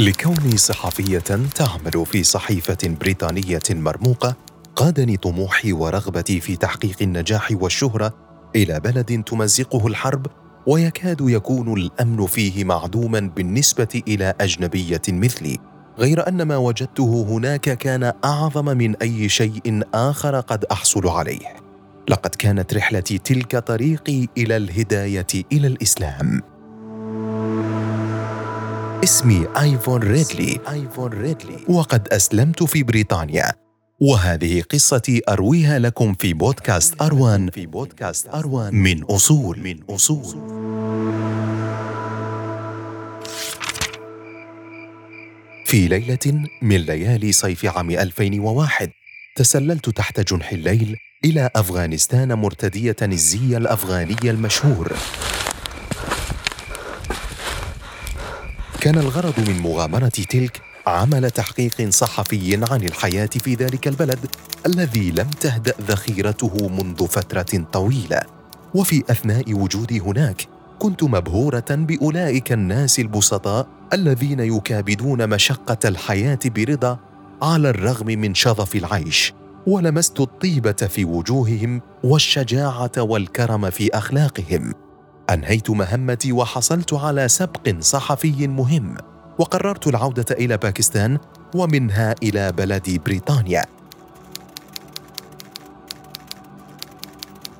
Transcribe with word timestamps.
لكوني 0.00 0.56
صحفية 0.56 1.18
تعمل 1.54 2.06
في 2.06 2.24
صحيفة 2.24 2.78
بريطانية 3.00 3.60
مرموقة 3.70 4.36
قادني 4.76 5.16
طموحي 5.16 5.72
ورغبتي 5.72 6.40
في 6.40 6.56
تحقيق 6.56 6.96
النجاح 7.02 7.52
والشهرة 7.52 8.14
إلى 8.56 8.80
بلد 8.80 9.22
تمزقه 9.26 9.86
الحرب 9.86 10.26
ويكاد 10.66 11.20
يكون 11.20 11.80
الأمن 11.80 12.26
فيه 12.26 12.64
معدوما 12.64 13.20
بالنسبة 13.20 14.02
إلى 14.08 14.34
أجنبية 14.40 15.02
مثلي. 15.08 15.58
غير 15.98 16.28
أن 16.28 16.42
ما 16.42 16.56
وجدته 16.56 17.26
هناك 17.28 17.78
كان 17.78 18.12
أعظم 18.24 18.64
من 18.64 18.96
أي 18.96 19.28
شيء 19.28 19.82
آخر 19.94 20.40
قد 20.40 20.64
أحصل 20.64 21.08
عليه. 21.08 21.56
لقد 22.08 22.34
كانت 22.34 22.74
رحلتي 22.74 23.18
تلك 23.18 23.56
طريقي 23.56 24.26
إلى 24.38 24.56
الهداية 24.56 25.26
إلى 25.52 25.66
الإسلام. 25.66 26.42
اسمي 29.04 29.46
آيفون 29.60 30.02
ريدلي. 30.02 30.60
آيفون 30.70 31.12
ريدلي. 31.12 31.56
وقد 31.68 32.08
أسلمت 32.08 32.62
في 32.62 32.82
بريطانيا. 32.82 33.52
وهذه 34.00 34.62
قصتي 34.62 35.22
أرويها 35.28 35.78
لكم 35.78 36.14
في 36.14 36.32
بودكاست 36.32 37.02
أروان. 37.02 37.50
في 37.50 37.66
بودكاست 37.66 38.28
أروان. 38.28 38.74
من 38.74 39.02
أصول. 39.02 39.60
من 39.60 39.82
أصول. 39.90 40.40
في 45.66 45.88
ليلة 45.88 46.44
من 46.62 46.76
ليالي 46.76 47.32
صيف 47.32 47.66
عام 47.66 47.90
2001 47.90 48.90
تسللت 49.36 49.88
تحت 49.90 50.32
جنح 50.32 50.52
الليل 50.52 50.96
إلى 51.24 51.50
أفغانستان 51.56 52.32
مرتدية 52.32 52.96
الزي 53.02 53.56
الأفغاني 53.56 54.16
المشهور. 54.30 54.92
كان 58.80 58.98
الغرض 58.98 59.48
من 59.48 59.58
مغامرة 59.58 60.08
تلك 60.08 60.60
عمل 60.86 61.30
تحقيق 61.30 61.88
صحفي 61.88 62.64
عن 62.70 62.82
الحياة 62.82 63.26
في 63.26 63.54
ذلك 63.54 63.88
البلد 63.88 64.18
الذي 64.66 65.10
لم 65.10 65.30
تهدأ 65.40 65.74
ذخيرته 65.88 66.68
منذ 66.68 67.06
فترة 67.06 67.64
طويلة. 67.72 68.20
وفي 68.74 69.04
أثناء 69.10 69.54
وجودي 69.54 69.98
هناك 69.98 70.46
كنت 70.78 71.02
مبهورة 71.02 71.64
بأولئك 71.70 72.52
الناس 72.52 73.00
البسطاء 73.00 73.66
الذين 73.92 74.40
يكابدون 74.40 75.28
مشقة 75.28 75.88
الحياة 75.88 76.38
برضا 76.44 76.98
على 77.42 77.70
الرغم 77.70 78.06
من 78.06 78.34
شظف 78.34 78.76
العيش. 78.76 79.34
ولمست 79.66 80.20
الطيبة 80.20 80.72
في 80.72 81.04
وجوههم 81.04 81.80
والشجاعة 82.04 82.92
والكرم 82.98 83.70
في 83.70 83.90
أخلاقهم. 83.94 84.72
أنهيت 85.30 85.70
مهمتي 85.70 86.32
وحصلت 86.32 86.94
على 86.94 87.28
سبق 87.28 87.80
صحفي 87.80 88.48
مهم 88.48 88.96
وقررت 89.38 89.86
العودة 89.86 90.24
إلى 90.30 90.56
باكستان 90.56 91.18
ومنها 91.54 92.14
إلى 92.22 92.52
بلد 92.52 93.00
بريطانيا. 93.06 93.64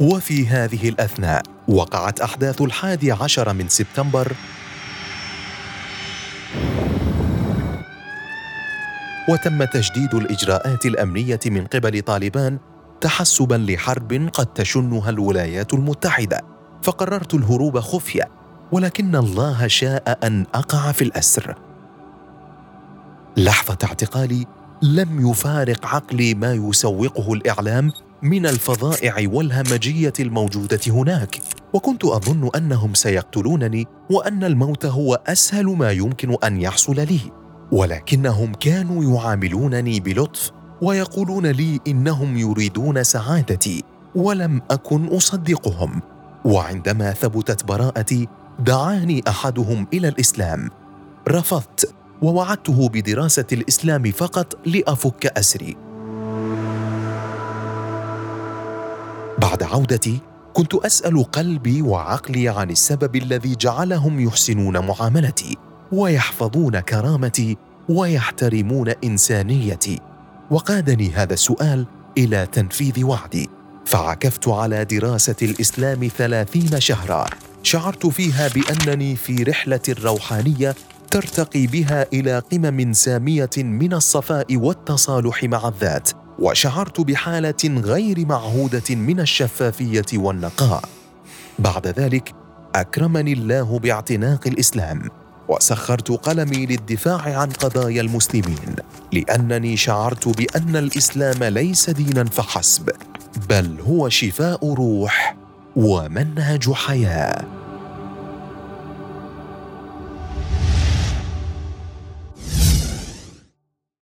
وفي 0.01 0.47
هذه 0.47 0.89
الأثناء 0.89 1.43
وقعت 1.69 2.21
أحداث 2.21 2.63
الحادي 2.63 3.13
عشر 3.13 3.53
من 3.53 3.69
سبتمبر. 3.69 4.33
وتم 9.29 9.65
تشديد 9.65 10.15
الإجراءات 10.15 10.87
الأمنية 10.87 11.41
من 11.47 11.67
قبل 11.67 12.03
طالبان 12.03 12.59
تحسبا 13.01 13.55
لحرب 13.55 14.29
قد 14.33 14.47
تشنها 14.47 15.11
الولايات 15.11 15.75
المتحدة. 15.75 16.60
فقررت 16.83 17.35
الهروب 17.35 17.81
خفية 17.81 18.29
ولكن 18.73 19.17
الله 19.17 19.67
شاء 19.67 20.19
أن 20.23 20.47
أقع 20.55 20.93
في 20.93 21.03
الأسر. 21.03 21.55
لحظة 23.37 23.79
اعتقالي 23.85 24.47
لم 24.83 25.31
يفارق 25.31 25.87
عقلي 25.87 26.35
ما 26.35 26.55
يسوقه 26.55 27.33
الإعلام 27.33 27.93
من 28.23 28.47
الفظائع 28.47 29.15
والهمجية 29.33 30.13
الموجودة 30.21 30.81
هناك 30.87 31.41
وكنت 31.73 32.05
أظن 32.05 32.51
أنهم 32.57 32.95
سيقتلونني 32.95 33.87
وأن 34.11 34.45
الموت 34.45 34.87
هو 34.87 35.21
أسهل 35.27 35.67
ما 35.67 35.93
يمكن 35.93 36.37
أن 36.45 36.61
يحصل 36.61 36.95
لي. 36.95 37.21
ولكنهم 37.73 38.55
كانوا 38.55 39.17
يعاملونني 39.17 40.01
بلطف 40.01 40.51
ويقولون 40.83 41.47
لي 41.47 41.81
إنهم 41.87 42.37
يريدون 42.37 43.05
سعادتي 43.05 43.85
ولم 44.15 44.63
أكن 44.71 45.07
أصدقهم. 45.07 46.03
وعندما 46.45 47.13
ثبتت 47.13 47.65
براءتي 47.65 48.29
دعاني 48.59 49.23
أحدهم 49.29 49.87
إلى 49.93 50.09
الإسلام. 50.09 50.71
رفضت 51.29 51.95
ووعدته 52.23 52.89
بدراسة 52.89 53.45
الإسلام 53.53 54.11
فقط 54.11 54.59
لأفك 54.67 55.27
أسري. 55.27 55.77
بعد 59.39 59.63
عودتي 59.63 60.21
كنت 60.53 60.75
أسأل 60.75 61.25
قلبي 61.25 61.83
وعقلي 61.83 62.49
عن 62.49 62.71
السبب 62.71 63.17
الذي 63.17 63.55
جعلهم 63.55 64.21
يحسنون 64.21 64.87
معاملتي 64.87 65.57
ويحفظون 65.93 66.81
كرامتي 66.81 67.57
ويحترمون 67.89 68.89
إنسانيتي. 69.05 70.01
وقادني 70.51 71.11
هذا 71.11 71.33
السؤال 71.35 71.87
إلى 72.19 72.47
تنفيذ 72.47 73.05
وعدي. 73.05 73.51
فعكفت 73.91 74.49
على 74.49 74.85
دراسة 74.85 75.37
الإسلام 75.43 76.09
ثلاثين 76.19 76.81
شهرا. 76.81 77.27
شعرت 77.63 78.07
فيها 78.07 78.49
بأنني 78.49 79.17
في 79.17 79.43
رحلة 79.43 79.81
روحانية 80.05 80.75
ترتقي 81.11 81.67
بها 81.67 82.07
إلى 82.13 82.39
قمم 82.39 82.93
سامية 82.93 83.51
من 83.57 83.95
الصفاء 83.95 84.57
والتصالح 84.57 85.45
مع 85.45 85.69
الذات 85.69 86.11
وشعرت 86.39 87.01
بحالة 87.01 87.65
غير 87.65 88.27
معهودة 88.27 88.95
من 88.95 89.21
الشفافية 89.21 90.07
والنقاء. 90.15 90.85
بعد 91.59 91.87
ذلك 91.87 92.35
أكرمني 92.75 93.33
الله 93.33 93.79
باعتناق 93.79 94.47
الإسلام 94.47 95.03
وسخرت 95.49 96.11
قلمي 96.11 96.67
للدفاع 96.67 97.39
عن 97.39 97.51
قضايا 97.51 98.01
المسلمين 98.01 98.77
لأنني 99.13 99.77
شعرت 99.77 100.29
بأن 100.29 100.77
الإسلام 100.77 101.45
ليس 101.45 101.91
دينا 101.91 102.25
فحسب. 102.25 102.91
بل 103.49 103.81
هو 103.81 104.09
شفاء 104.09 104.75
روح 104.75 105.37
ومنهج 105.77 106.71
حياة. 106.73 107.60